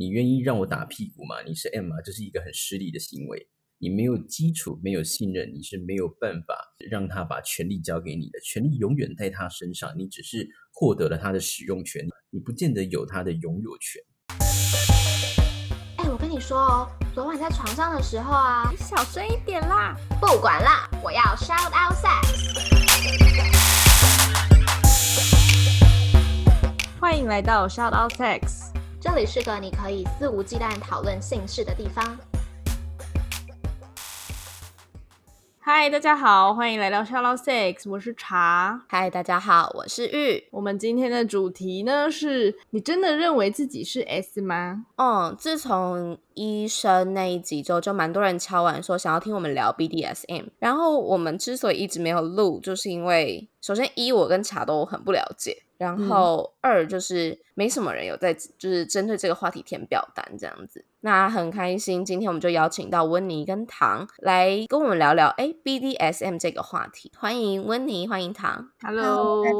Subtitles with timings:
[0.00, 1.42] 你愿意让我打屁股吗？
[1.44, 1.96] 你是 M 吗？
[2.04, 3.48] 这是一个很失礼的行为。
[3.78, 6.54] 你没有基础，没有信任，你是没有办法
[6.88, 8.38] 让他把权力交给你的。
[8.38, 14.00] 权力永远在他身上，你只是获得了他的使用权，你不见得有他的拥有权。
[15.96, 19.96] 哎，我跟你说哦，昨晚在床上的时候啊，你小声一点啦！
[20.20, 22.38] 不管啦，我要 shout out sex。
[27.00, 28.70] 欢迎来到 Shout Out Sex，
[29.00, 32.18] 这里是个你可以肆无忌惮讨论性事的地方。
[35.60, 38.84] 嗨，大家好，欢迎来到 Out Sex，我是茶。
[38.88, 40.48] 嗨，大家好，我是玉。
[40.50, 44.86] 我们今天的主题呢是：你真的认为自己是 S 吗？
[44.96, 50.46] 嗯，自从医生那一集之后，就蛮多人敲完说想要听我们聊 BDSM。
[50.58, 55.62] 然后我们之所以一直没有录，就是因为首先一我跟茶都很不了解。
[55.78, 60.84] 然后二就是没什么人有在，就是针对这个话题填表单这样子。
[61.00, 67.12] 那很开心，今天我们就邀请到温妮跟唐来跟我们聊聊哎 BDSM 这个话题。
[67.16, 68.70] 欢迎温妮，欢迎唐。
[68.82, 69.56] Hello，大家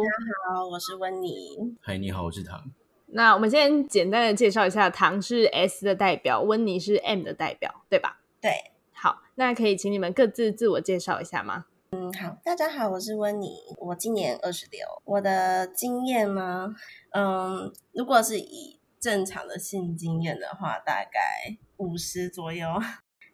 [0.53, 1.77] 好，我是温妮。
[1.81, 2.65] 嗨，你好，我是唐。
[3.07, 8.19] 那我们先简单的介绍一下，唐是 S 的代表，温妮是 M 的代表，对吧？
[8.41, 8.51] 对。
[8.93, 11.67] 好，那可以请你们各自自我介绍一下吗？
[11.91, 14.87] 嗯，好，大家好，我是温妮，我今年二十六。
[15.07, 16.75] 我的经验呢？
[17.13, 22.69] 嗯，如果是以正常的性经验的话，大概五十左右。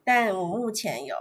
[0.04, 1.16] 但我目前有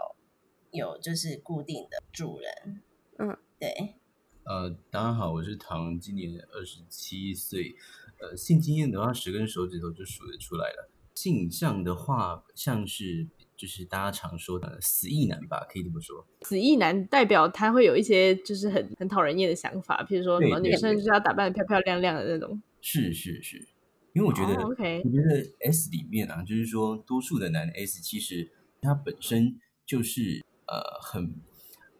[0.69, 2.83] 有就是固定的主人。
[3.17, 3.95] 嗯，对。
[4.43, 7.75] 呃，大家好，我是唐，今年二十七岁。
[8.21, 10.91] 呃，性经验的话，十根手指头就数得出来了。
[11.15, 13.27] 性向的话，像是。
[13.63, 16.27] 就是大家常说的死意男吧，可以这么说。
[16.41, 22.61] 死意男代表他会有一些就是很很讨人厌的想法，譬如说什么女生就是要打扮的漂漂亮亮的那种。
[22.81, 23.65] 是是是，
[24.11, 31.33] 因为我觉得我觉得 S 里面啊，就是说多数的男 S 其实他本身就是呃很，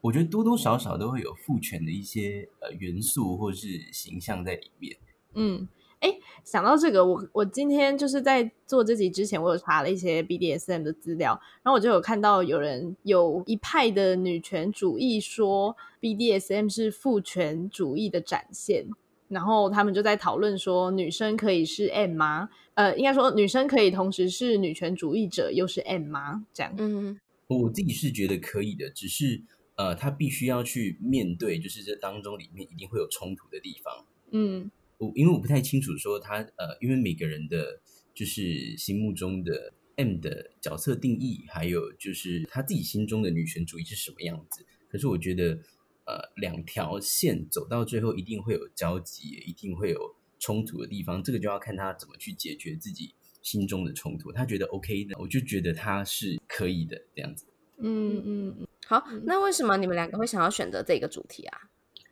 [0.01, 4.97] 我觉得多多少少都会有父权的一些呃元素或是形象在里面。
[5.35, 5.69] 嗯。
[6.03, 18.85] 哎，想到这个，我我今天就是在做这集之前，我有查了一些 BDSM 的资料，然后我就有看到有人有一派的女权主义说 BDSM 是父权主义的展现，
[19.29, 22.49] 然后他们就在讨论说，女生可以是 M 吗？
[22.73, 26.45] 呃，应该说女生可以同时是女权主义者又是 M 吗？
[26.51, 26.75] 这样？
[26.79, 29.41] 嗯，我自己是觉得可以的，只是
[29.77, 34.05] 呃，他必须要去面对，就是这当中里面一定会有冲突的地方。
[34.31, 34.69] 嗯。
[35.15, 37.81] 因为我不太清楚说他呃，因为每个人的
[38.13, 44.65] 就是心目中的 M 的角色定义，还有就是他自己心中的女权主义是什么样子。
[44.89, 45.59] 可是我觉得
[46.05, 51.21] 呃，两条线走到最后一定会有交集，一定会有冲突的地方。
[51.23, 54.31] 这个就要看他怎么去解决自己心中的冲突。
[54.31, 57.45] 他觉得 OK 的，我就觉得他是可以的这样子。
[57.77, 61.57] 嗯嗯嗯，好，那为什么你们两个会想要选择这个主题啊？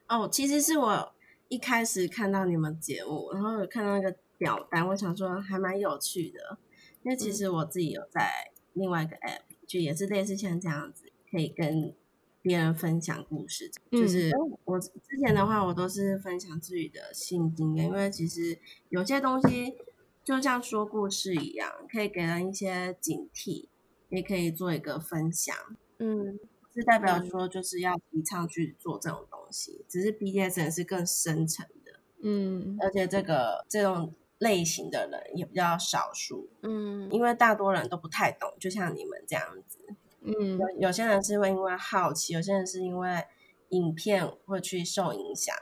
[0.08, 1.16] 哦，其实是我。
[1.51, 6.57] 一开始看到你们节目，然后看到那个表单，我想说还蛮有趣的。
[7.03, 11.94] 因为其实我自己有在另外一个 app，就也是类似像这样子，可以跟
[12.41, 13.69] 别人分享故事。
[13.91, 14.31] 就是
[14.63, 14.90] 我之
[15.25, 18.57] 前的话，我都是分享自己的性经验，因为其实
[18.88, 19.75] 有些东西
[20.23, 23.67] 就像说故事一样，可以给人一些警惕，
[24.07, 25.53] 也可以做一个分享。
[25.97, 26.40] 嗯。
[26.74, 39.80] 是代表说就是要提倡去做这种东西，只是 BDSM 是更深层的，嗯，而且这个这种类型的人也比较少数，嗯，因为大多人都不太懂，就像你们这样子，
[40.22, 43.26] 嗯，有有些人是会因为好奇，有些人是因为
[43.70, 45.53] 影片会去受影响，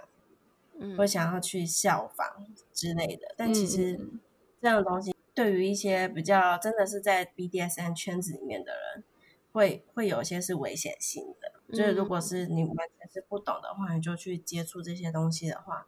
[0.78, 4.00] 嗯，会想要去效仿之类的，但其实
[4.62, 9.04] 这样的东西对于一些比较真的是在 BDSM 圈子里面的人。
[9.52, 15.88] 会会有些是危险性的，就是如果是你完全是不懂的话，你就去接触这些东西的话，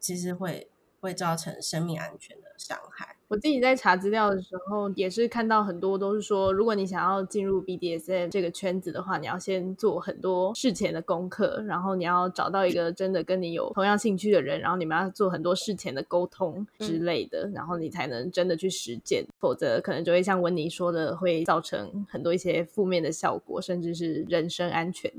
[0.00, 0.70] 其实会
[1.00, 3.17] 会造成生命安全的伤害。
[3.28, 25.12] 我自己在查资料的时候，也是看到很多都是说，如果你想要进入 BDSM 这个圈子的话，你要先做很多事前的功课，然后你要找到一个真的跟你有同样兴趣的人，然后你们要做很多事前的沟通之类的，然后你才能真的去实践，否则可能就会像温妮说的，会造成很多一些负面的效果，甚至是人身安全。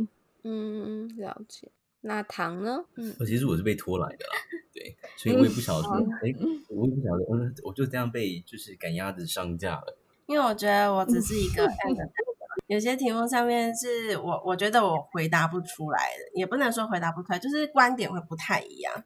[0.44, 1.68] 嗯，了解。
[2.02, 2.86] 那糖呢？
[2.96, 4.34] 嗯，其实我是被拖来的啦，
[4.74, 6.34] 对， 所以我也不晓得说，哎，
[6.70, 9.98] 我也不晓得，嗯，我就这样被就是赶鸭子上架了。
[10.28, 11.68] 因为我觉得我只是一个，
[12.68, 19.04] 有些题目上面是我我觉得我回答不出来的，也不能说回答不出来，就是观点会不太一样。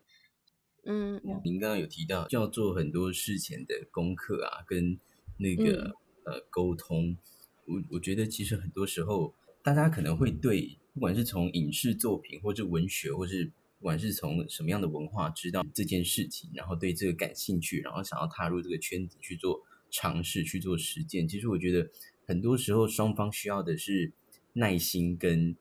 [0.85, 4.99] 嗯，您刚刚有提到要做很多事前的功课啊，跟
[5.37, 7.17] 那个呃沟通。
[7.65, 13.45] 我我觉得其实很多时候，大家可能会对不管是从影视作品，或者文学，或是
[13.79, 21.27] 不管是从什么样的文化知道这件事情，然后对这个感兴趣，然后想要踏入这个圈子去做尝试、去做实践。
[21.27, 21.89] 其实我觉得
[22.27, 24.11] 很多时候双方需要的是
[24.51, 25.55] 耐心跟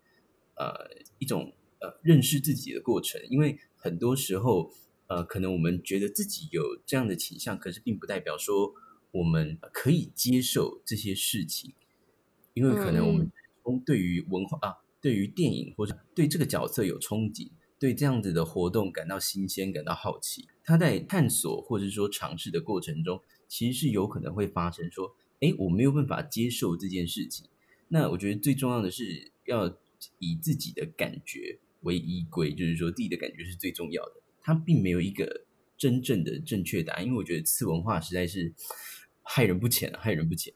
[0.57, 0.75] 呃
[1.19, 4.73] 一种呃认识自己的过程，因为很多时候
[5.07, 8.75] 呃可能我们觉得自己有这样的倾向，可是并不代表说
[9.13, 11.73] 我们可以接受这些事情。
[12.55, 13.33] 因为可能我们
[13.85, 20.49] 对于文化啊，对于电影或者对这个角色有憧憬，对这样子的活动感到新鲜、感到好奇。
[20.65, 27.49] 他在探索或者说尝试的过程中，其实是有可能会发生说：“哎，我没有办法接受这件事情。”
[27.89, 29.69] 那我觉得最重要的是要
[30.19, 34.23] 以自己的感觉为依归，就是说自己的感觉是最重要的。
[34.41, 35.45] 它并没有一个
[35.77, 38.55] 真正的正确答案，因为我觉得次文化实在是
[39.23, 40.55] 害人不浅，害人不浅。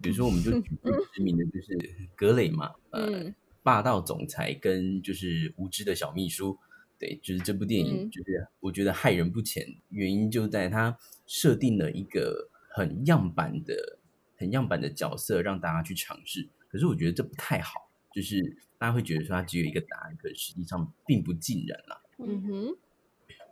[0.00, 1.76] 比如说，我们就举 最知名的就是
[2.14, 6.56] 格雷嘛，呃，霸道总裁跟就是无知的小秘书，
[6.98, 10.96] 对，就是这部电影，就是我觉得害人不浅，原因就在他
[11.26, 13.98] 设定了一个很样板的、
[14.36, 22.00] 很样板的角色让大家去尝试，可是我觉得这不太好，就是大家会觉得说他只有一个答案，可实际上并不尽然啦。
[22.18, 22.76] 嗯哼，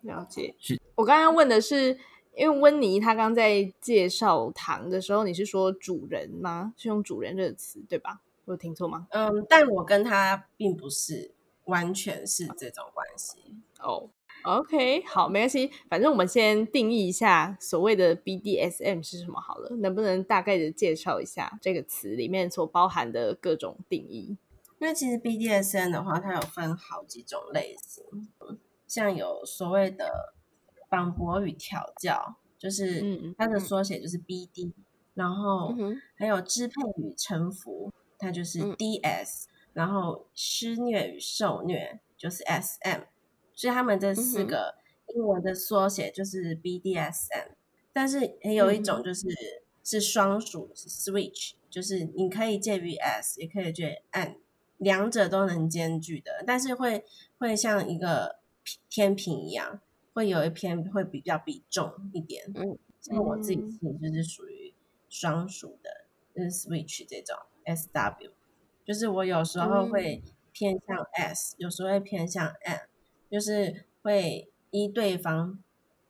[0.03, 0.55] 了解。
[0.61, 1.99] 是我刚刚问的是。
[2.37, 6.75] 因为温妮她刚在介绍糖的时候，你是说主人吗？
[6.77, 8.21] 是用主人这个词对吧？
[8.44, 9.09] 我有听错吗？
[9.11, 11.33] 嗯，但我跟他并不是
[11.65, 14.11] 完全是这种关系哦。
[14.44, 19.75] OK，好，没关系，反正我们先定义一下所谓的 BDSM 是什么好了。
[19.77, 24.37] 能不能大概的介绍一下这个词里面所包含的各种定义？
[24.79, 28.05] 因为其实 BDSM 的话，它有分好几种类型，
[28.87, 30.36] 像有所谓的。
[30.88, 34.73] 绑博与调教就是它的缩写，就是 BD，
[35.15, 35.75] 然后
[36.17, 43.03] 还有支配与臣服，它就是 DS，然后施虐与受虐就是 SM，
[43.55, 44.77] 所以他们这四个
[45.15, 47.50] 英文的缩写就是 BDSM。
[47.93, 49.27] 但是也有一种就是
[49.85, 54.37] 是双属 Switch，就是你可以介于 S，也可以介于 N，
[54.79, 57.05] 两者都能兼具的，但是会
[57.38, 58.41] 会像一个
[58.88, 59.81] 天平一样。
[60.17, 64.73] 会有一篇会比较比重一点，嗯，像我自己就是属于
[65.11, 68.31] 双数的，就是 switch 这种 S W，
[68.83, 70.23] 就是我有时候会
[70.53, 72.79] 偏向 S，有时候会偏向 M，
[73.31, 75.63] 就是会依对方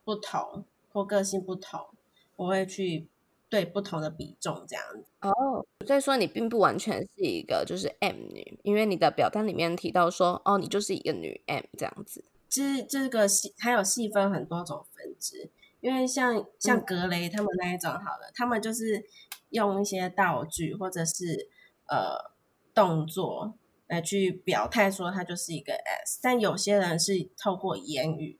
[0.05, 1.89] 不同或个性不同，
[2.37, 3.09] 我会去
[3.49, 5.11] 对不同的比重这样子。
[5.23, 12.25] 哦，所以说你并不完全是一个就是 M 女，因为你的表单里面提到说，哦，你就是一个女 M 这样子。
[12.57, 15.51] 其实这个细还有细分很多种分支，
[15.83, 19.05] 因为像像格雷他们那一种好了，他们就是
[19.51, 21.51] 用一些道具或者是
[21.87, 22.33] 呃
[22.73, 23.59] 动作
[23.89, 28.39] 来去表态说他就是一个 S，但有些人是透过言语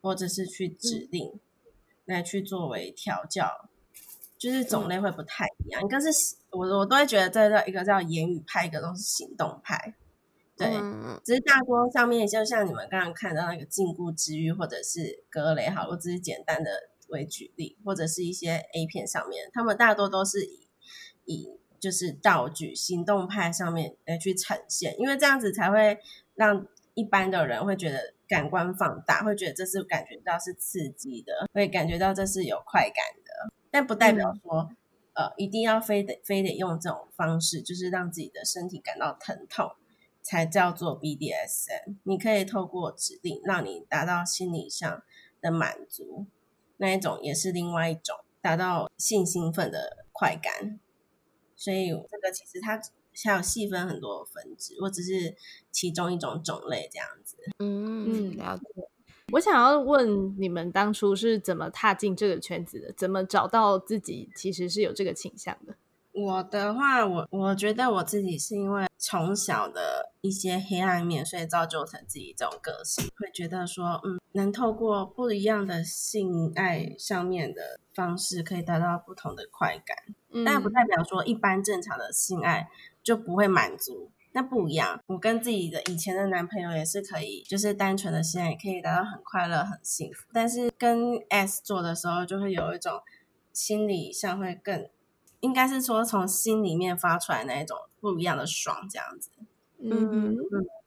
[0.00, 1.38] 或者是去指令
[2.04, 3.70] 来去作为调教，
[4.36, 5.80] 就是种类会不太一样。
[5.80, 6.08] 一个是
[6.50, 9.94] 我我都会觉得这叫一个叫言语派，一个都是行动派。
[10.56, 10.68] 对，
[11.24, 16.70] 只是大多上面就像你们刚刚看到那个禁锢之欲，或者是格雷，好，我只是简单的
[17.08, 20.68] 为举例，或者是一些 A 片上面，他们大多都是以
[21.24, 21.48] 以
[21.80, 25.98] 就是道具行动派上面来去呈现，因为这样子才会
[26.34, 34.68] 让一般的人会觉得感官放大，会觉得这是感觉到是刺激的，会感觉到这是有快感的，但不代表说
[35.14, 39.72] 呃一定要非得非得用这种方式，就是让自己的身体感到疼痛。
[40.22, 41.96] 才叫做 BDSM。
[42.04, 45.02] 你可以透过指令让你达到心理上
[45.40, 46.26] 的满足，
[46.76, 50.80] 那一种也是另外一种达到性兴奋的快感。
[51.56, 52.80] 所以这个其实它
[53.24, 55.36] 还有细分很多分支，我只是
[55.70, 57.36] 其中一种种类这样子。
[57.58, 58.64] 嗯，了解。
[59.32, 62.92] 我想要问你们当初是怎么踏进这个圈子的？
[62.92, 65.74] 怎么找到自己其实是有这个倾向的？
[66.12, 79.96] 我的话，我我觉得我自己是因为从小的一些黑暗面，所以造就成自己这种个性，会觉得说，嗯，能透过不一样的性爱上面的方式，可以得到不同的快感，
[80.30, 82.68] 嗯但不代表说一般正常的性爱
[83.02, 84.10] 就不会满足。
[84.34, 90.26] 那不一样，我跟自己的以前的男朋友也是可以，就是单纯的性爱也可以达到很快乐、很幸福。
[90.34, 93.00] 但是跟 S 做的时候，就会有一种
[93.54, 94.86] 心理上会更。
[95.42, 99.30] 应该是说从心里面发出来那一种不一样的爽，这样子。
[99.78, 100.36] 嗯嗯，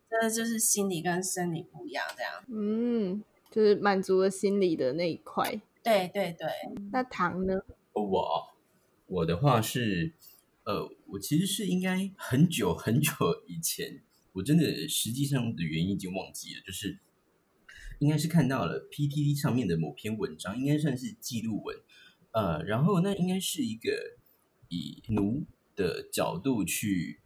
[0.10, 2.44] 这就是心理跟生理不一样，这样。
[2.48, 3.22] 嗯，
[3.52, 5.62] 就是满足了心理的那一块。
[5.84, 6.48] 对对对。
[6.92, 7.62] 那糖呢？
[7.94, 8.56] 我
[9.08, 10.14] 我的话是，
[10.64, 13.12] 呃，我其实是应该很久很久
[13.48, 16.98] 以前，我真的实际上的原因已经忘记了，就是
[18.00, 21.78] 应该是看到了 PTT 上面的某篇文章，应该算是记录文，
[22.32, 23.92] 呃，然后那应该是一个
[24.70, 25.46] 以奴
[25.76, 27.20] 的角度去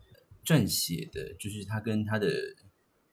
[0.46, 2.56] 撰写的，就是他跟他的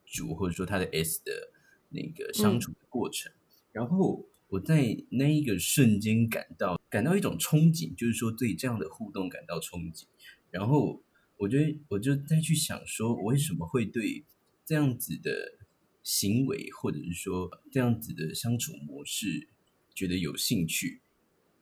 [0.05, 1.51] 主或者说他的 S 的
[1.89, 3.31] 那个相处的过程，
[3.71, 4.27] 然后。
[4.49, 10.05] 我在那一个瞬间感到感到一种憧憬，就是说对这样的互动感到憧憬。
[10.51, 11.03] 然后
[11.35, 14.23] 我觉得我就再去想，说我为什么会对
[14.65, 15.57] 这样子的
[16.01, 19.49] 行为，或者是说这样子的相处模式
[19.93, 21.01] 觉得有兴趣，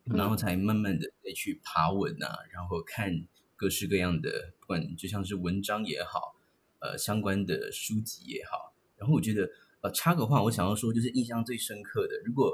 [0.05, 6.35] 然后才慢慢的再去爬文啊，然后看各式各样的，不管就像是文章也好，
[6.79, 9.49] 呃，相关的书籍也好，然后我觉得。
[9.81, 12.51] 呃插个话，我想要说，就是印象最深刻的，如果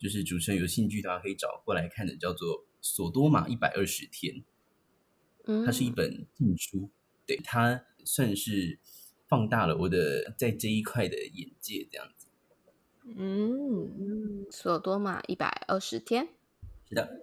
[0.00, 4.34] 就是主持人有兴趣的话，可以找过来看的，叫做《索多玛一百二十天》。
[5.44, 6.90] 嗯，它是一本禁书，
[7.24, 8.80] 对，它算是
[9.28, 12.26] 放大了我的在这一块的眼界，这样子。
[13.16, 16.30] 嗯，索多玛一百二十天，
[16.88, 17.20] 是的。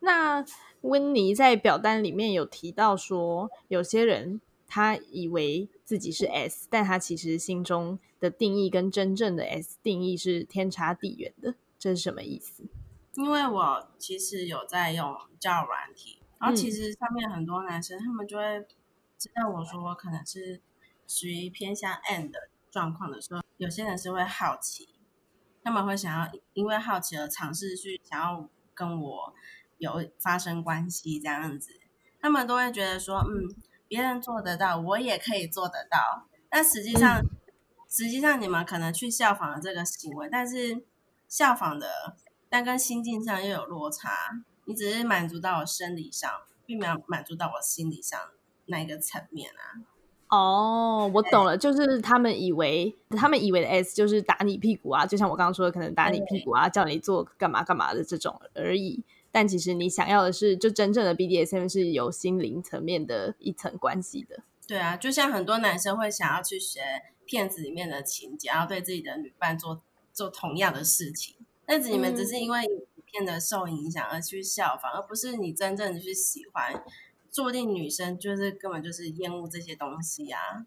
[0.00, 0.44] 那
[0.82, 4.40] 温妮在表单里面有提到说，有些人。
[4.72, 12.62] 他以为自己是 S，但他其实心中的定义跟真正的 S 定义是天差地远的，这是什么意思？
[13.16, 18.64] 因为我其实有在用交友软体，然后其实上面很多男生他们就会
[19.18, 20.60] 知道我说我可能是
[21.04, 24.88] 属于偏向 N 的状况的时候，有些人是会好奇，
[25.64, 28.48] 他们会想要因为好奇而尝试去想要
[28.80, 29.34] 跟我
[29.78, 31.70] 有发生关系这样子，
[32.20, 33.54] 他们都会觉得说，嗯。
[33.90, 36.28] 别人做得到，我也可以做得到。
[36.48, 37.20] 但实际上，
[37.88, 40.84] 实际上你们可能去效仿了这个行为，但是
[41.26, 42.16] 效仿的，
[42.48, 44.10] 但跟心境上又有落差。
[44.66, 46.30] 你只是满足到我生理上，
[46.64, 48.16] 并没有满足到我心理上
[48.66, 49.82] 那一个层面啊。
[50.30, 59.02] 哦，我懂了，就是他们以为，他们以为的 S 就是打你屁股啊，就像我刚刚说的，可能打你屁股啊，叫你做干嘛干嘛的这种而已。
[59.32, 64.40] 但其实你想要的是，就真正的 BDSM 是有心灵层面的一层关系的。
[64.68, 66.80] 对啊，就像很多男生会想要去学
[67.24, 69.82] 片子里面的情节，然后对自己的女伴做
[70.12, 71.34] 做同样的事情。
[71.66, 76.84] 但是你们只是因为影片的受影响而去效仿，而不是你真正的去喜欢。
[77.30, 80.66] 注定女生就是根本就是厌恶这些东西啊。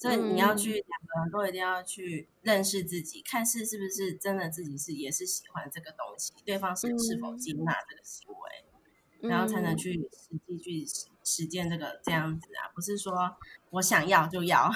[0.00, 10.86] 所以你要去两个人都一定要去认识自己，看是是不是真的自己是也是喜欢这个东西，对方是是否接纳这个行为，然后才能去实际去
[11.24, 13.36] 实践这个这样子啊，不是说
[13.70, 14.70] 我想要就要。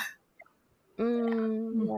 [0.99, 1.89] 嗯，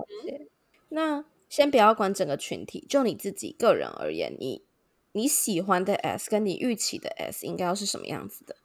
[0.91, 4.67] 那先不要管整个群体，就你自己个人而言，你
[5.13, 8.57] 你喜欢的 S 跟你预期的 S 应该要是什么样子的？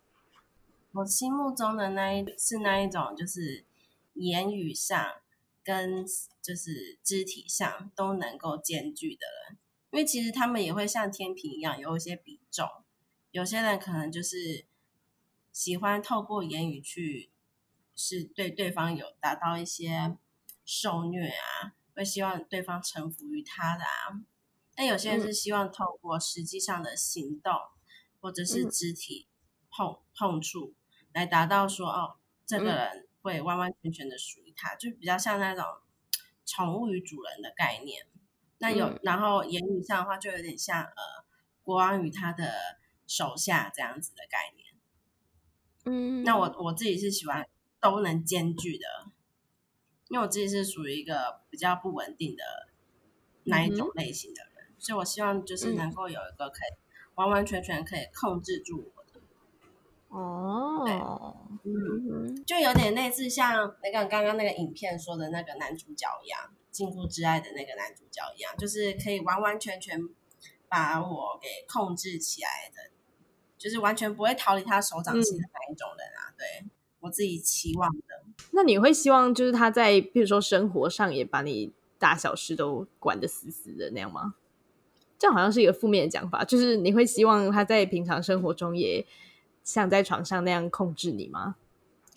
[0.93, 3.65] 我心目中的那一是那一种就是。
[4.15, 5.21] 言语上
[5.63, 6.05] 跟
[6.41, 9.57] 就是肢体上都能够兼具的人，
[9.91, 12.67] 因为其实他们也会像天平一样有一些比重。
[13.31, 14.65] 有些人可能就是
[15.53, 17.31] 喜欢透过言语去
[17.95, 20.17] 是对对方有达到一些
[20.65, 24.19] 受虐啊，会希望对方臣服于他的啊。
[24.75, 27.53] 但有些人是希望透过实际上的行动
[28.19, 29.29] 或者是肢体
[29.69, 30.73] 碰碰触
[31.13, 33.05] 来达到说哦，这个人。
[33.21, 35.65] 会完完全全的属于他，就比较像那种
[36.45, 38.07] 宠物与主人的概念。
[38.59, 41.25] 那有，然后言语上的话，就有点像呃
[41.61, 42.53] 国王与他的
[43.07, 44.73] 手下这样子的概念。
[45.83, 47.45] 嗯，那我我自己是喜欢
[47.81, 48.85] 都能兼具的，
[50.07, 52.43] 因为我自己是属于一个比较不稳定的
[53.43, 56.79] 那一种类型的人，所以我希望就是能够有一个可以
[57.15, 58.93] 完完全全可以控制住。
[60.09, 66.39] 哦，嗯，就有点类似像那个刚刚那个影片说的那个男主角一样，
[66.71, 70.01] 《禁锢之爱》的那个男主角一样，就是可以完完全全
[70.67, 72.91] 把我给控制起来的，
[73.55, 76.33] 就是完全不会逃离他手掌心的那一种人啊。
[76.35, 76.67] 对
[77.01, 78.23] 我自己期望的。
[78.51, 84.33] 那你会希望就是他在比如说生活上也把你大小事都管得死死的那样吗？
[85.19, 89.05] 这好像是一个负面的讲法，就是你会希望他在平常生活中也。
[89.71, 91.55] 像在床上那样控制你吗？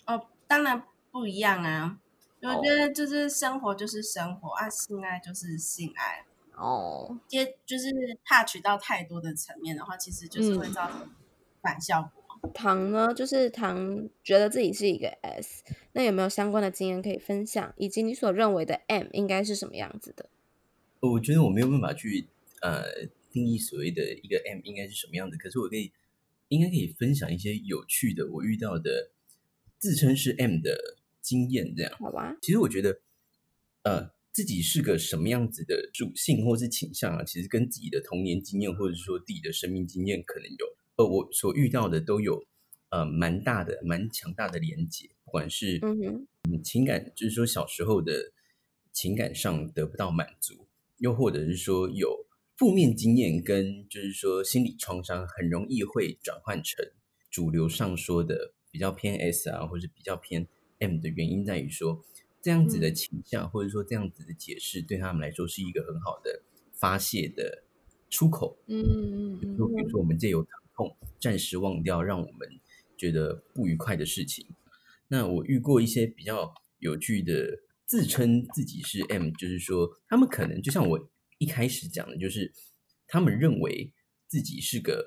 [0.07, 1.99] 哦，当然不一样啊！
[2.41, 6.25] 我觉得就是生活就是生活啊，性爱就是性爱
[6.57, 7.19] 哦。
[7.29, 7.91] 接就是
[8.25, 11.11] touch 到太多的层面的话，其实就是会造成
[11.61, 12.51] 反效果。
[12.55, 17.75] 糖呢，就是糖觉得自己是一个 S，那有没有相关的经验可以分享？
[17.77, 20.31] 以及你所认为的 M 应该是什么样子的？
[21.01, 22.29] 我觉得我没有办法去
[22.63, 22.83] 呃
[23.31, 25.93] 定义所谓的一个 M 应该是什么样子，可是我可以。
[26.53, 29.11] 应该可以分享一些有趣的我遇到的
[29.79, 32.37] 自称是 M 的经验，这样好吧？
[32.43, 33.01] 其实我觉得，
[33.85, 40.67] 呃，自己是个什么样子的属性或是倾向啊，其实跟自己的童年经验或者说自己的生命经验可能有，
[40.97, 42.45] 呃，我所遇到的都有
[42.91, 48.31] 呃蛮大的、蛮强大的连接，不管是嗯情感，就是说小时候的
[48.93, 50.69] 情感上得不到满足，
[50.99, 52.22] 又或者是说有。
[52.57, 56.85] 负面经验跟就是说心理创伤很容易会转换成
[57.31, 60.47] 主流上说的比较偏 S 啊，或者比较偏
[60.79, 62.05] M 的原因在于说
[62.41, 66.43] 这样子的倾向或者说这样子的解释对他们来说是一个很好的
[66.75, 67.65] 发泄的
[68.11, 68.59] 出口。
[68.67, 69.57] 嗯嗯嗯。
[69.59, 72.49] 就比如说我们借由疼痛暂时忘掉让我们
[72.97, 74.47] 觉得不愉快的事情。
[75.09, 81.09] 那我遇过一些比较有趣的自称自己是 M，就是说他们可能就像我。
[81.43, 82.53] 一开始讲的就是，
[83.09, 83.93] 他们认为
[84.29, 85.05] 自己是个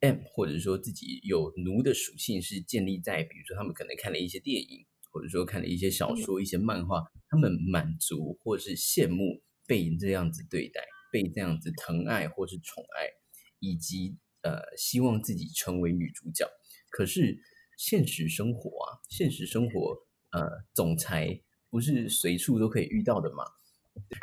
[0.00, 10.80] M，或者说自己有奴的属性，是建立在比如说他们可能看了一些电影，或者说看了一些小说、一些漫画，他们满足或是羡慕被这样子对待，
[11.12, 13.10] 被这样子疼爱或是宠爱，
[13.58, 16.48] 以及呃希望自己成为女主角。
[16.88, 17.38] 可是
[17.76, 19.94] 现实生活啊，现实生活
[20.30, 21.38] 呃，总裁
[21.68, 23.44] 不是随处都可以遇到的嘛。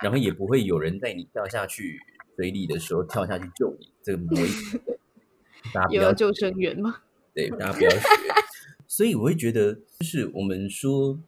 [0.01, 1.99] 然后也不会有人在你掉下去
[2.35, 4.47] 水里的时候跳下去救你，这个不会。
[5.73, 7.01] 大家不要救生员吗？
[7.33, 7.99] 对，大家不要学。
[8.87, 11.19] 所以我会觉得，就是我们说，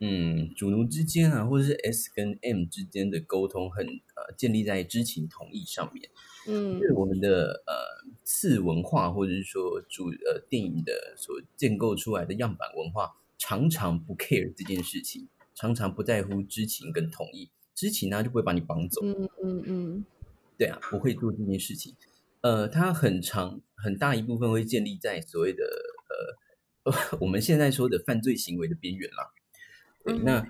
[0.00, 6.08] 嗯，主奴之间啊，或者是 S 跟 M 之间的沟通，很呃，建立在知情同意上面。
[6.48, 17.50] 嗯，是我们的呃次文化，或者是说主呃电影的所建构出来的样板文化，常常不 care 这件事情，常常不在乎知情跟同意。
[17.82, 20.04] 知情呢就不会把你绑走，嗯嗯嗯，
[20.56, 21.92] 对啊，不会做这件事情。
[22.42, 25.64] 呃，它很长很大一部分会建立在所谓的
[26.84, 29.32] 呃 我们现在说的犯罪行为的边缘啦。
[30.04, 30.46] 对，那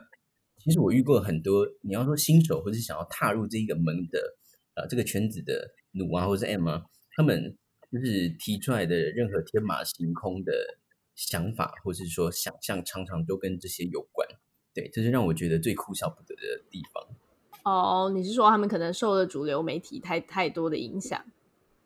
[0.58, 4.36] 其实我遇过很多，你要说新手或是想要踏入这一个门的
[4.74, 6.84] 呃这个圈子的努啊，或者是 M 啊，
[7.16, 7.56] 他们
[7.90, 10.52] 就是提出来的任何天马行空的
[11.14, 14.28] 想法，或是说想象，常常都跟这些有关。
[14.74, 17.04] 对，这是让我觉得最哭笑不得的地方。
[17.64, 21.24] 哦，你是说他们可能受了主流媒体太太多的影响？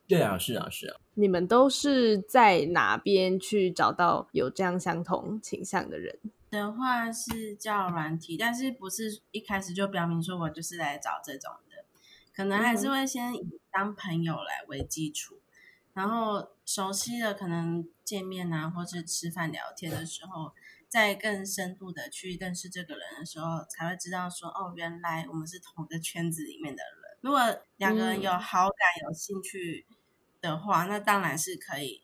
[0.06, 1.00] 对啊，是啊，是啊。
[1.14, 6.18] 你们都是在哪边去找到有这样相同倾向的人？
[6.48, 11.84] 的话是叫软体，但是不是一开始就表明说我就是来找这种的，
[12.34, 15.40] 可能还是会先以当朋友来为基础，
[15.92, 20.52] 然后熟悉的可能见面啊，或是吃饭聊天的时候。
[20.88, 27.18] 在更深度的去认识这个人的时候，才会知道说，哦，原来我们是同一个圈子里面的人。
[27.22, 27.40] 如果
[27.76, 29.84] 两个人有好感、有兴趣
[30.40, 32.02] 的话，那当然是可以，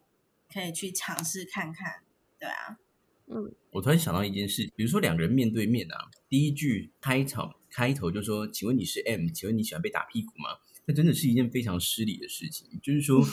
[0.52, 2.02] 可以去尝试看看，
[2.38, 2.76] 对啊。
[3.28, 9.28] 嗯，我突然想到一件事，比如说两个人面对面啊，第一句开场开头就说：“请问你是 M？
[9.28, 12.68] 请问你喜欢被打屁股吗？”那真的是一件非常失礼的事情。
[12.82, 13.24] 就是说，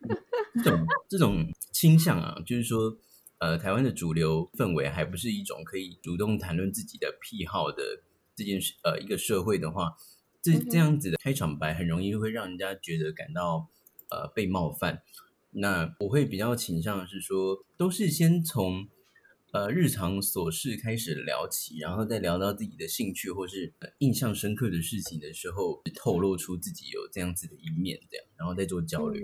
[0.64, 2.96] 这种这种倾向啊，就是说。
[3.38, 8.02] 呃，台湾的主流氛围还不是一种可以主动谈论自己的癖好的
[8.34, 8.72] 这件事。
[8.82, 9.94] 呃，一个社会的话，
[10.40, 13.68] 这这样子的开场白很容易会让人家觉得感到
[14.08, 15.02] 呃被冒犯。
[15.50, 18.88] 那我会比较倾向是说，都是先从
[19.52, 29.22] 呃日常琐事开始聊起，然后再聊到自己的兴趣或是印象深刻的事情的时候，透露出自己有这样子的一面，这样，然后再做交流。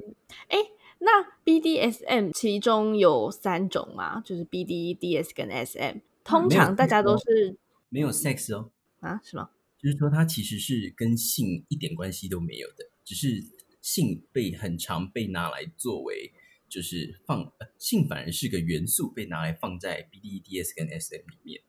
[0.48, 0.58] 哎。
[1.04, 5.98] 那 BDSM 其中有三种嘛，就是 BD、DS 跟 SM。
[6.22, 7.56] 通常大家都是
[7.88, 9.20] 没有 sex 哦啊？
[9.24, 9.50] 是吗？
[9.76, 13.44] 就是说它其实是跟性一点关系都没有的，只是
[13.80, 16.32] 性被很常被拿来作为，
[16.68, 21.62] 就是放性反而是个元素被拿来放在 BD、DS 跟 SM 里面。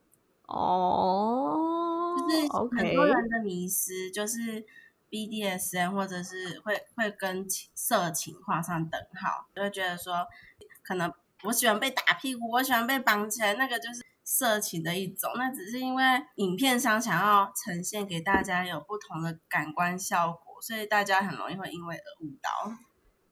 [0.45, 2.41] 哦，就是
[2.77, 4.63] 很多人的迷思就是。
[5.13, 7.45] BDSM 或者是会会跟
[7.75, 10.25] 色情画上等号，就会觉得说，
[10.81, 15.31] 可能我喜欢被打屁股，我喜欢被绑起来，那个就是色情的一种。
[15.37, 16.03] 那只是因为
[16.37, 22.75] 影片商想要呈现给大家有不同的感官效果，所以大家很容易会因为而误导。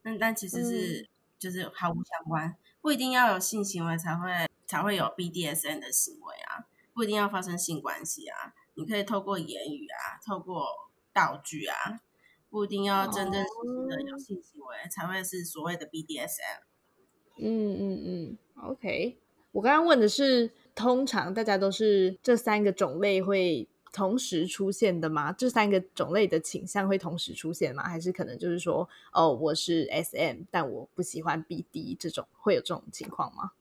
[0.04, 10.90] 但但其实是就是毫无相关，不一定要有性行为才会才会有 BDSM 的行为啊，不一定要发生性关系啊，你可以透过言语啊，透过。
[11.13, 12.02] 道具啊，
[12.50, 16.62] 不一定要真正的有性行为才会是所谓的 BDSM。
[17.38, 19.17] 嗯嗯嗯，OK。
[19.52, 25.34] 我刚刚问的是，通常大家都是这三个种类会同时出现的吗？
[25.34, 27.84] 这三个种类的倾向会同时出现吗？
[27.84, 33.52] 还是可能就是说，哦，我是 S M，但我不喜欢 B D 这种，会有这种情况吗？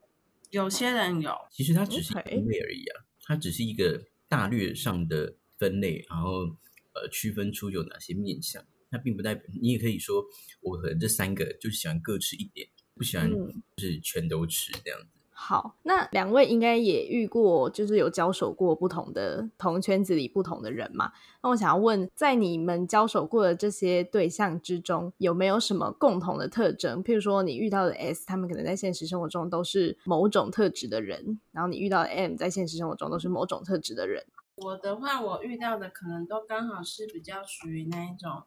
[0.50, 6.56] 有些人有，其实它只是分类而已啊，它只是一个大略上的分类，然后
[6.94, 8.62] 呃区分出有哪些面相。
[8.92, 10.24] 那并不代表你也可以说，
[10.62, 15.06] 我可能这三个就喜欢各吃一点，不喜欢就是全都吃这样子。
[15.30, 21.12] 好，那两位应该也遇过，就是有交手过不同的同圈子里不同的人嘛？
[21.42, 27.02] 那我想要问，在你们交手过的这些对象之中，有没有什么共同的特征？
[27.02, 34.26] 譬如说，你遇到的 S，他们可能在现实生活中都是某种特质的人，然后你遇到的 M，在现实生活中都是某种特质的人。
[34.60, 38.44] 我的话，我遇到的可能都刚好是比较属于那一种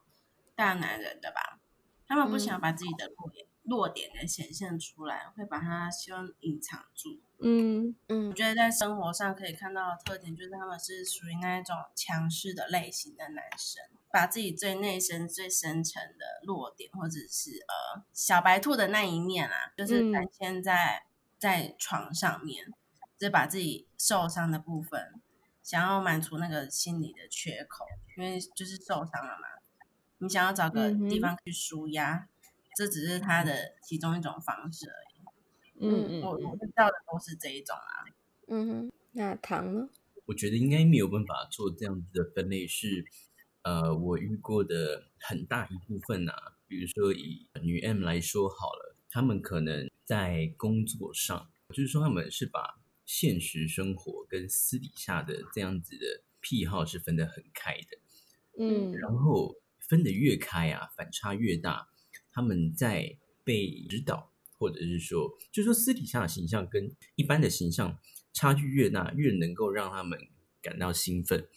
[0.54, 1.58] 大男人的吧，
[2.06, 3.46] 他们不想把自己的弱点。
[3.64, 7.18] 弱点给显现出来，会把它希望隐藏住。
[7.40, 21.06] 嗯嗯，我觉得在生活上可以看到的特点，就是他们是属于那一种强势的类型的男生，把自己最内心、最深层的弱点，或者是呃小白兔的那一面啊，就是展现在
[21.38, 22.66] 在床上面，
[23.16, 25.22] 就把自己受伤的部分，
[25.64, 27.86] 想要满足那个心理的缺口，
[28.18, 29.48] 因为就是受伤了嘛，
[30.18, 32.28] 你想要找个地方去舒压。
[32.76, 35.14] 这只是他的其中一种方式而已。
[35.80, 38.04] 嗯嗯，我我遇到的都是这一种啊。
[38.48, 39.88] 嗯哼，那糖呢？
[40.26, 43.04] 我觉得应该没有办法做这样子的分类，是
[43.62, 46.56] 呃，我遇过的很大一部分啊。
[46.66, 57.98] 比如说以女 M 来说好了，他们可能在工作上，就是说他们是把现实生活跟私底下的这样子的癖好是分得很开的。
[58.58, 61.88] 嗯，然后分得越开啊，反差越大。
[62.30, 67.98] 他们在被指导，或者是说，就说私底下的形象跟一般的形象
[68.32, 70.18] 差距越大，越能够让他们
[70.62, 71.48] 感到兴奋。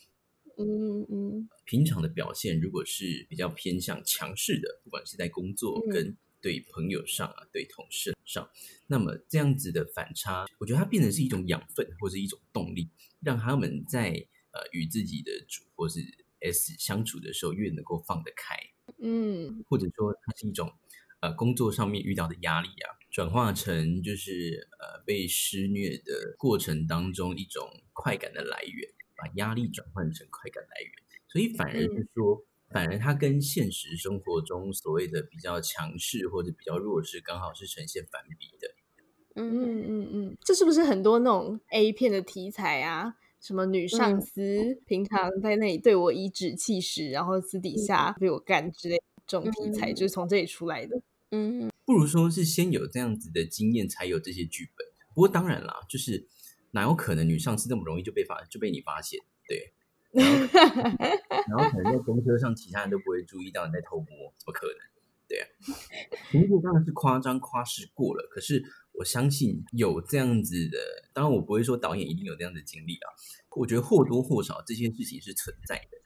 [0.57, 1.49] 嗯嗯。
[1.65, 8.47] 平常的表现如果是比较偏向强势的，不管是在工作跟对朋友上啊，对同事上，
[8.85, 14.09] 那么这样子的反差，我觉得它变成是一种养分或者一种动力，让他们在
[14.51, 16.01] 呃与自己的主或是
[16.41, 18.55] S 相处的时候，越能够放得开。
[18.99, 20.71] 嗯，或者说它是一种
[21.21, 30.91] 呃工作上面遇到的压力啊，转化成就是呃被施虐的过程当中一种快感的来源，把压力转换成快感来源，
[31.27, 38.73] 所以反而是说，反而它跟现实生活中所谓的比较强势或者比较弱势，刚好是呈现反比的。
[39.35, 43.13] 嗯嗯嗯嗯，这是不是很多那种 A 片的题材啊？
[43.39, 50.99] 什么女上司平常在那里对我颐指气使，然后私底下被我干之类这种题材，就是从这里出来的。
[51.29, 54.87] 嗯，不如说是先有这样子的经验，才有这些剧本。
[55.13, 56.27] 不过当然啦，就是
[56.71, 59.19] 哪有可能女上司那么容易就被发就被你发现？
[59.47, 59.71] 对，
[61.47, 64.77] 然后可能在公车上，其他人都不会注意到你在偷摸，怎么可能？
[65.27, 65.47] 对啊，
[66.31, 68.63] 其实当然是夸张夸饰过了，可是。
[68.99, 70.79] 我相信有这样子的，
[71.13, 73.13] 当然我不会说导演一定有这样的经历啊。
[73.51, 75.97] 我觉得或多或少这些事情是存在的。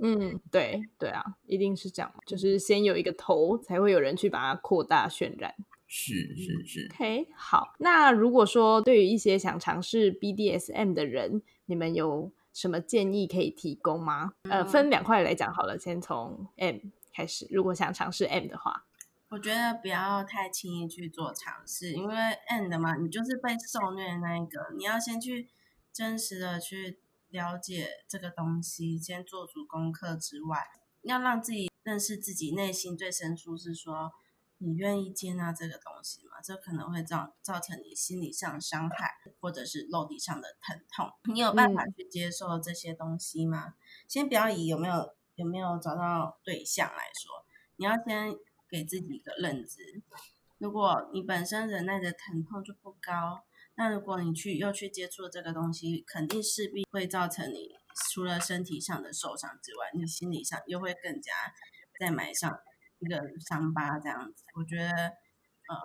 [0.00, 5.56] 嗯，对对啊，一定是这样，就是先有一个头，才会有人去把它扩大渲染。
[5.88, 6.88] 是是是。
[6.94, 7.74] OK，好。
[7.80, 14.32] 那如果说对于一些想尝试 BDSM 的人，你们有什么建议可以提供吗？
[14.48, 16.78] 呃，分两块来讲好了，先从 M
[17.12, 17.46] 开始。
[17.50, 18.86] 如果想尝试 M 的话。
[19.28, 22.14] 我觉得不要太轻易去做尝试，因为
[22.48, 25.50] end 嘛，你就是被受虐的那一个，你要先去
[25.92, 30.58] 真实的去了解这个东西，先做足功课之外，
[31.02, 34.12] 要让自己认识自己内心最深处是说，
[34.58, 36.40] 你愿意接纳这个东西吗？
[36.42, 43.74] 这可能会造造成你心理上伤害，或者是肉体上的疼痛，你有办法去接受这些东西吗？
[44.08, 47.44] 先不要以有没有有没有找到对象来说，
[47.76, 48.36] 你要先。
[48.68, 50.02] 给自己一个认知，
[50.58, 53.44] 如果你本身忍耐的疼痛就不高，
[53.76, 57.76] 那如果你去又去接触这个东西，肯定势必会造成你
[58.12, 61.32] 除了身体上的受伤之外，你心理上又会更加
[62.00, 62.58] 再埋上
[62.98, 64.44] 一个伤疤这样子。
[64.54, 65.76] 我觉得，呃，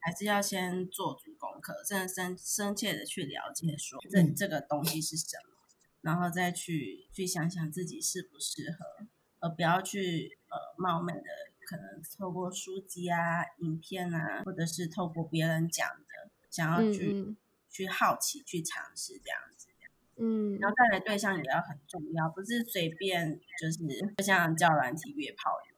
[0.00, 5.56] 还是要先做足功课，真的深深切的去了解说这这个东西是什么，
[6.00, 9.06] 然后再去去想想自己适不适合，
[9.40, 11.22] 而不要去呃冒昧的。
[11.64, 17.34] 可能透过书籍啊、影片啊，或者是透过别人讲的，想要去
[17.70, 19.68] 去好奇、去尝试这样子。
[20.16, 23.78] 嗯，然后带来对象也要很重要，不是随便就是
[24.18, 25.71] 就像叫软体约炮一样，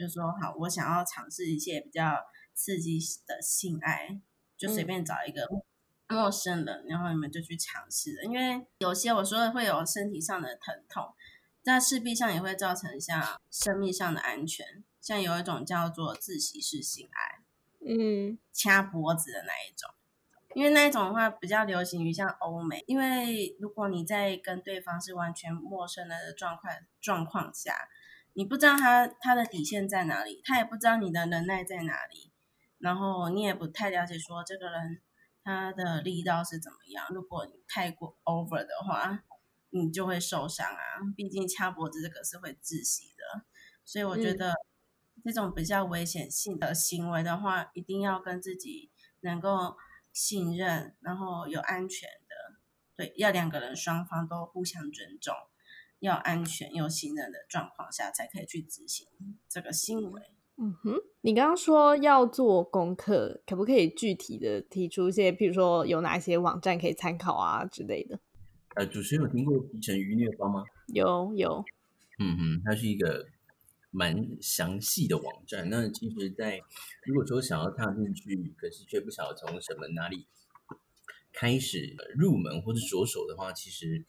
[0.00, 2.16] 就说好，我想要尝试一些比较
[2.54, 4.18] 刺激的性爱，
[4.56, 5.46] 就随便找一个
[6.08, 8.22] 陌生人，然后你们就去尝试了。
[8.24, 11.12] 因为有些我说的会有身体上的疼痛，
[11.64, 14.82] 那势必上也会造成像生命上的安全。
[15.02, 17.42] 像有一种叫做自习式性爱，
[17.86, 19.90] 嗯，掐脖子的那一种。
[20.54, 27.88] 因为那一种的话比较流行于像欧美，因为如果你在跟对方是完全陌生的状况状况下，
[28.40, 32.32] 你不知道他他的底线在哪里，他也不知道你的能耐在哪里，
[32.78, 35.02] 然后你也不太了解说这个人
[35.44, 37.04] 他的力道是怎么样。
[37.10, 39.22] 如果你太过 over 的话，
[39.68, 40.80] 你就会受伤啊，
[41.14, 43.44] 毕竟掐脖子这个是会窒息的，
[43.84, 44.54] 所以我觉得
[45.22, 49.76] 这种比较危险性的行为的话，一定要跟自己能够。
[50.12, 52.34] 信任，然后有安全的，
[52.96, 55.32] 对，要两个人双方都互相尊重，
[56.00, 59.06] 要安全又信任的状况下，才可以去执行
[59.48, 60.20] 这个行为。
[60.56, 68.18] 嗯哼，你刚刚说要做功课，可不可以具体的提出一些，譬如说有哪些网站可以参考啊之类的？
[68.74, 70.64] 呃，主持人有听过皮城鱼虐方吗？
[70.88, 71.64] 有有。
[72.18, 73.26] 嗯哼，它是一个。
[73.92, 76.60] 蛮详细的网站，那其实，在
[77.04, 80.28] 如果说想要踏进去，可是却不晓得从什么哪里
[81.32, 84.04] 开始入门或者着手的话，其实，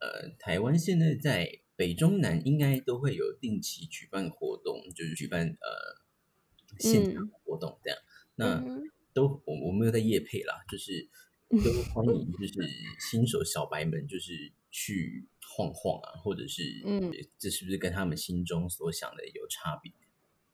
[0.00, 7.98] 呃，台湾现在在北中南应该都会有定期举办活动，就是举办呃现场活动这样，
[8.36, 8.64] 那
[9.12, 11.08] 都我我没有在夜配啦，就是
[11.48, 12.68] 都欢迎，就是
[13.10, 15.26] 新手小白们，就是去。
[15.50, 19.90] 晃晃啊，或者是嗯，这是不是跟他们心中所想的有差别？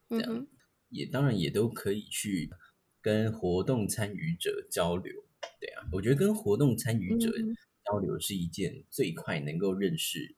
[0.08, 0.46] 这样
[0.88, 2.48] 也当然也都可以去
[3.02, 5.12] 跟活动参与者交流。
[5.60, 7.30] 对啊，我觉得跟活动参与者
[7.94, 10.34] 交流是一件最快能够认识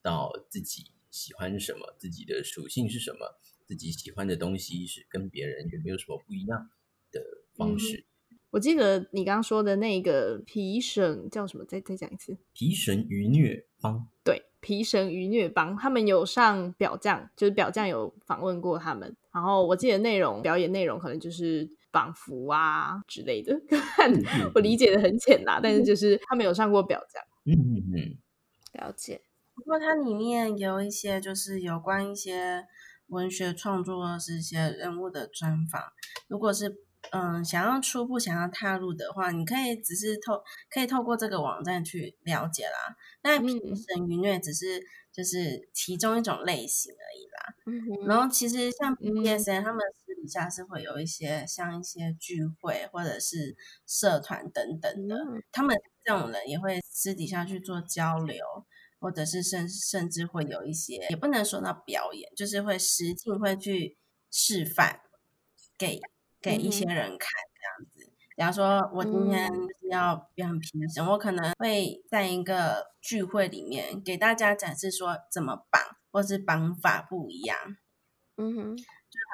[0.00, 6.70] 到自己喜欢什么，自己的属性是什么，自己喜欢的东西是跟别人有没有什么不一样
[7.10, 7.20] 的
[7.56, 8.04] 方式。
[8.50, 11.64] 我记得你刚刚说的那个皮神叫什么？
[11.64, 12.38] 再再讲一次。
[12.52, 14.06] 皮神愚虐帮。
[14.24, 19.16] 对，皮神愚虐帮，他们有上表匠，就是表匠有访问过他们。
[19.32, 23.60] 然后我记得内容，表演内容可能就是绑符啊之类的。
[24.54, 27.22] 我理解的很浅啦，但是就是他没有上过表匠。
[27.44, 28.18] 嗯嗯嗯，
[28.72, 29.22] 了解。
[29.54, 32.64] 不过它里面有一些就是有关一些
[33.08, 35.82] 文学创作，是一些人物的专访。
[36.28, 36.76] 如果是
[37.12, 42.96] 嗯，想要初步想要踏入的话，你可以只是透可以透过这个网站去了解啦。
[43.22, 44.82] 那平神愚虐只是
[45.20, 47.54] 就是其中一种类型而已啦。
[47.66, 53.54] 嗯然后其实像 BDSN 他们私底下是会有一些像一些聚会或者是
[53.86, 55.16] 社团等等的，
[55.52, 58.44] 他们这种人也会私底下去做交流，
[58.98, 63.98] 或者是甚甚至会有一些也不能说到表演，就是会实境会去
[64.30, 65.00] 示范
[65.76, 66.00] 给。
[66.42, 67.28] 给一些人看
[68.40, 75.78] 假如说我今天是要变成评审，我可能会在一个聚会里面给大家展示说怎么绑，
[76.10, 77.54] 或是绑法不一样。
[78.38, 78.84] 嗯哼，就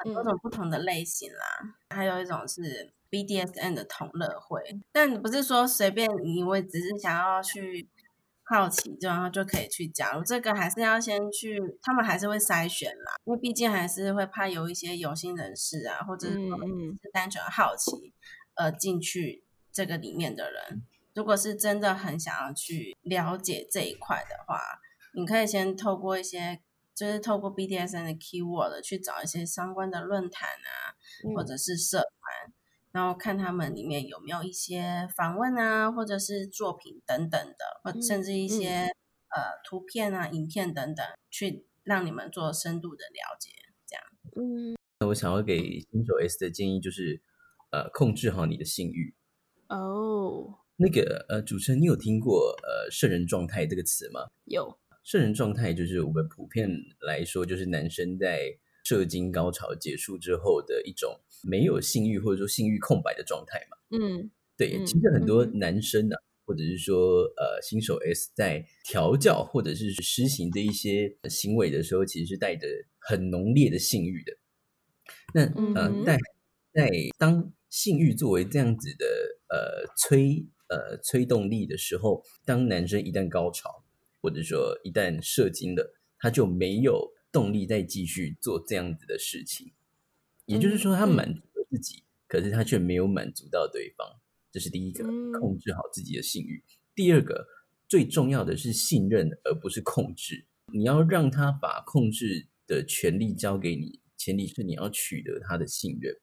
[0.03, 1.77] 很多种不同的类型啦。
[1.95, 7.89] 还有一种是 BDSN 的同乐会，但不是说随便你，我只是想要去。
[8.49, 16.37] 好奇，就然后就可以去加入这个，还是要先去，他们还是会筛选啦，因为毕竟还是会怕有一些有心人士啊，或者是
[17.11, 17.91] 单纯好奇
[18.57, 24.79] 呃进去这个里面的人，如果是真的很想要去了解这一块的话，
[25.13, 26.59] 你可以先透过一些，
[26.93, 30.93] 就是透过 BDSN 的 keyword 去找一些相关的论坛啊，
[31.35, 32.53] 或者是社团。
[32.93, 38.87] 然后看他们里面有没有一些访问啊，或者是作品等等的，或甚至一些
[39.29, 43.51] 呃图片啊、影片等等，去让你们做深度的了解。
[43.85, 44.03] 这样，
[44.35, 47.21] 嗯，那我想要给新手 S 的建议就是，
[47.71, 49.13] 呃，控制好你的性欲。
[49.69, 54.21] 哦，那个呃，主持人，你有听过呃“圣人状态”这个词吗？
[54.45, 56.69] 有，圣人状态就是我们普遍
[57.01, 58.57] 来说，就是男生在。
[58.83, 63.75] 射精高潮结束之后的一种没有性欲或者说性欲空白的状态嘛？
[63.89, 64.81] 嗯，对。
[64.85, 72.65] 其实很多男生呢，或者是说呃新手 S 在调教或者是施行的一些行为的时候，其实是带着
[72.97, 74.31] 很浓烈的性欲的。
[75.33, 75.41] 那
[75.73, 76.17] 呃在
[76.73, 79.05] 在当性欲作为这样子的
[79.49, 83.83] 呃催呃催动力的时候，当男生一旦高潮
[84.21, 87.13] 或者说一旦射精了，他就没有。
[87.29, 89.71] 动力再继续做这样子的事情，
[90.45, 94.07] 也就是说，他满足了自己，可是他却没有满足到对方。
[94.49, 95.03] 这是第一个，
[95.37, 96.63] 控制好自己的性欲。
[96.95, 97.45] 第二个，
[97.87, 100.47] 最重要的是信任，而不是控制。
[100.73, 106.15] 你要让他把控制的权利交给你，前提是你要取得他的信任。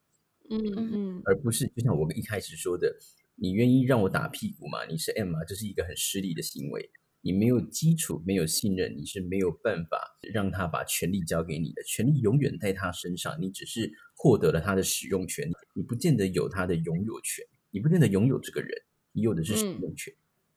[0.51, 2.97] 嗯嗯，而不是就像我一开始说的，
[3.37, 4.85] 你愿意让我打屁股吗？
[4.87, 5.45] 你是 M 吗？
[5.45, 6.91] 这是一个很失礼的行为。
[7.27, 9.99] 你没有基础，没有信任，你是没有办法
[10.35, 11.83] 让他把权力交给你的。
[11.85, 18.71] 权力永远在他身上，你只是获得了他的使用权，你不见得有他的拥有权，你不见得拥有这个人，
[19.13, 20.13] 你有的是使用权。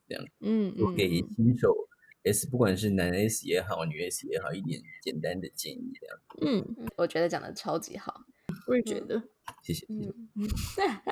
[0.10, 1.74] 这样，嗯，我给新手
[2.24, 6.20] S，不管是男 S 也好，女 S 也好，一点简单的建议，这样。
[6.42, 8.26] 嗯，我觉得讲的超级好，
[8.68, 9.24] 我也觉得，
[9.64, 10.14] 谢谢，谢谢。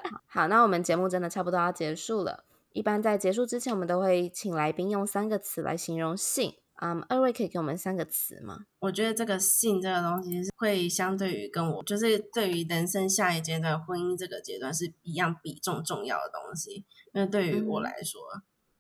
[0.27, 2.45] 好，那我们节目真的差不多要结束了。
[2.73, 6.55] 一般在结束之前，我们都会请来宾用三个词来形容性。
[6.81, 8.65] 嗯，二位可以给我们三个词吗？
[8.79, 16.83] 我觉得这个性这个东西会相对于跟我，就是对于人生下一阶段婚姻这个阶段是一样比重重要的东西。
[17.13, 18.21] 因为对于我来说，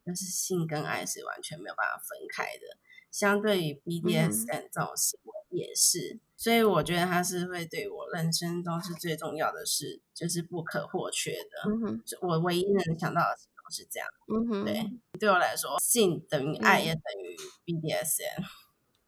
[0.05, 2.77] 就是性跟爱是完全没有办法分开的。
[3.15, 11.71] 相对于 BDSM 这种行为也是，所以我觉得它是会对我人生中是最重要的事，就是不可或缺的。
[11.71, 13.37] 嗯哼，我唯一能想到的。
[13.71, 18.43] 是这样，嗯哼，对，对我来说，性等于爱，也等于 BDSM。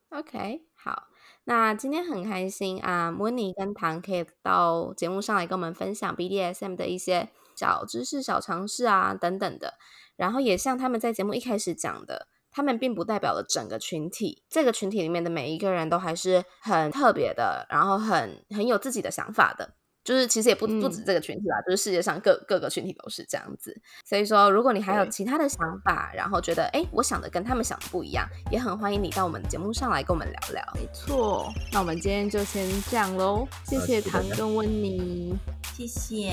[0.09, 1.09] OK，好，
[1.43, 9.75] 那今天很开心啊，温妮跟唐可以到节目上来跟我们分享 BDSM 的一些小知识、小常识啊等等的。
[10.15, 19.75] 然后也像他们在节目一开始讲的，他们并不代表了整个群体，这个群体里面的每一个人都还是很特别的，然后很很有自己的想法的。
[20.03, 23.79] 就是其实也不不止这个群体啦，就是世界上各各个群体都是这样子。
[24.03, 30.73] 所以说，如果你还有其他的想法，然后觉得哎，我想的跟他们想的不一样，也很欢迎你到我们节目上来跟我们聊聊。
[30.73, 33.47] 没错，那我们今天就先这样喽。
[33.65, 35.37] 谢谢唐跟温妮，
[35.75, 36.31] 谢谢，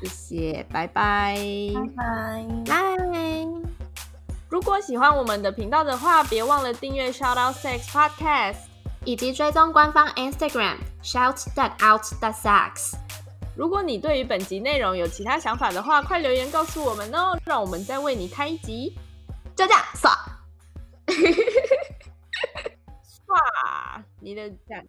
[0.00, 1.36] 谢谢，拜拜，
[1.94, 3.67] 拜拜，拜。
[4.48, 8.56] 如果喜欢我们的频道的话，别忘了订阅 Shout Out Sex Podcast，
[9.04, 12.94] 以及追踪官方 Instagram Shout That Out That Sex。
[13.54, 18.96] 如果你对于本集内容有其他想法的话，快留言告诉我们哦，让我们再为你开一集。
[19.54, 20.12] 就这样，耍，
[23.26, 24.86] 耍，你的赞。